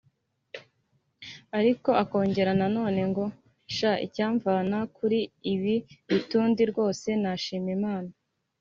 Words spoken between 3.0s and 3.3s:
ngo